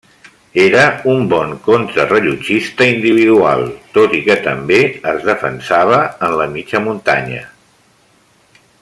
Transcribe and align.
Era 0.61 0.85
un 1.11 1.19
bon 1.33 1.51
contrarellotge 1.67 2.57
individual, 2.93 3.63
tot 3.99 4.17
i 4.21 4.23
que 4.29 4.39
també 4.49 4.81
es 5.15 5.23
defensava 5.31 6.01
en 6.29 6.37
la 6.41 6.49
mitjana 6.59 6.87
muntanya. 6.91 7.47